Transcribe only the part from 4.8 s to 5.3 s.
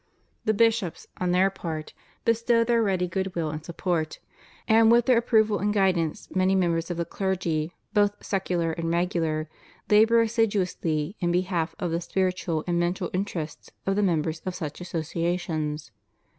with their